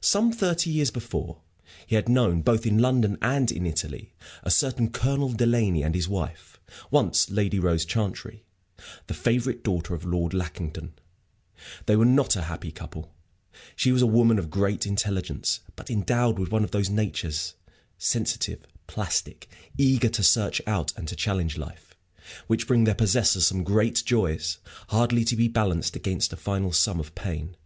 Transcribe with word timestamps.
Some 0.00 0.32
thirty 0.32 0.68
years 0.68 0.90
before, 0.90 1.42
he 1.86 1.94
had 1.94 2.08
known, 2.08 2.42
both 2.42 2.66
in 2.66 2.80
London 2.80 3.16
and 3.22 3.52
in 3.52 3.66
Italy, 3.66 4.12
a 4.42 4.50
certain 4.50 4.90
Colonel 4.90 5.32
Delaney 5.32 5.84
and 5.84 5.94
his 5.94 6.08
wife, 6.08 6.58
once 6.90 7.30
Lady 7.30 7.60
Rose 7.60 7.84
Chantrey, 7.84 8.42
the 9.06 9.14
favorite 9.14 9.62
daughter 9.62 9.94
of 9.94 10.04
Lord 10.04 10.34
Lackington. 10.34 10.92
They 11.86 11.94
were 11.94 12.04
not 12.04 12.34
a 12.34 12.42
happy 12.50 12.72
couple. 12.72 13.14
She 13.76 13.92
was 13.92 14.02
a 14.02 14.08
woman 14.08 14.40
of 14.40 14.50
great 14.50 14.84
intelligence, 14.86 15.60
but 15.76 15.88
endowed 15.88 16.36
with 16.36 16.50
one 16.50 16.64
of 16.64 16.72
those 16.72 16.90
natures 16.90 17.54
sensitive, 17.96 18.66
plastic, 18.88 19.48
eager 19.76 20.08
to 20.08 20.24
search 20.24 20.60
out 20.66 20.92
and 20.96 21.06
to 21.06 21.14
challenge 21.14 21.56
life 21.56 21.94
which 22.48 22.66
bring 22.66 22.82
their 22.82 22.92
possessors 22.96 23.46
some 23.46 23.62
great 23.62 24.02
joys, 24.04 24.58
hardly 24.88 25.24
to 25.26 25.36
be 25.36 25.46
balanced 25.46 25.94
against 25.94 26.32
a 26.32 26.36
final 26.36 26.72
sum 26.72 26.98
of 26.98 27.14
pain. 27.14 27.56